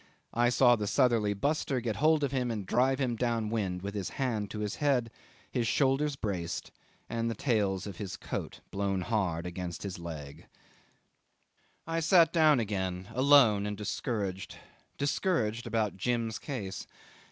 [0.33, 3.93] I saw the southerly buster get hold of him and drive him down wind with
[3.93, 5.11] his hand to his head,
[5.51, 6.71] his shoulders braced,
[7.07, 10.41] and the tails of his coat blown hard against his legs.
[11.85, 14.57] 'I sat down again alone and discouraged
[14.97, 16.87] discouraged about Jim's case.